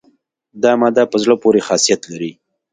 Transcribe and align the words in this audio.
دا 0.63 0.71
ماده 0.81 1.03
په 1.11 1.17
زړه 1.23 1.35
پورې 1.43 1.65
خاصیت 1.67 2.01
لري. 2.11 2.31